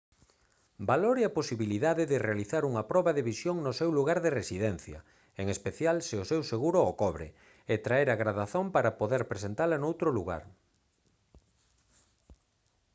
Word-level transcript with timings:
valore 0.91 1.21
a 1.25 1.35
posibilidade 1.39 2.03
de 2.11 2.17
realizar 2.27 2.63
unha 2.69 2.83
proba 2.91 3.11
de 3.17 3.25
visión 3.31 3.55
no 3.61 3.71
seu 3.79 3.89
lugar 3.97 4.19
de 4.21 4.35
residencia 4.39 4.99
en 5.41 5.47
especial 5.55 5.95
se 6.07 6.15
o 6.41 6.47
seguro 6.51 6.79
o 6.91 6.97
cobre 7.01 7.27
e 7.73 7.75
traer 7.85 8.07
a 8.11 8.19
gradación 8.23 8.65
para 8.75 8.97
poder 9.01 9.21
presentala 9.31 9.81
noutro 9.83 10.09
lugar 10.17 10.43